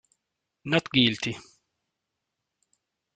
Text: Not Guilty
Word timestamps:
Not 0.65 0.89
Guilty 0.89 1.37